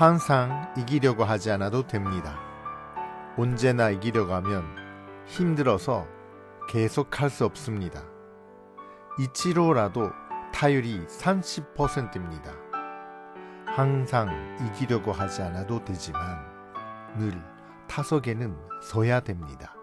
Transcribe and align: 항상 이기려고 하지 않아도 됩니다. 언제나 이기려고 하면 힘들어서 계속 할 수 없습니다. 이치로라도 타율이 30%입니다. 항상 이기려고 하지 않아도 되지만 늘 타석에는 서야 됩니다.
항상 0.00 0.72
이기려고 0.78 1.24
하지 1.24 1.50
않아도 1.50 1.86
됩니다. 1.86 2.38
언제나 3.36 3.90
이기려고 3.90 4.32
하면 4.32 4.64
힘들어서 5.26 6.06
계속 6.70 7.20
할 7.20 7.28
수 7.28 7.44
없습니다. 7.44 8.00
이치로라도 9.18 10.10
타율이 10.54 11.04
30%입니다. 11.06 12.50
항상 13.66 14.30
이기려고 14.64 15.12
하지 15.12 15.42
않아도 15.42 15.84
되지만 15.84 16.46
늘 17.18 17.38
타석에는 17.86 18.56
서야 18.80 19.20
됩니다. 19.20 19.74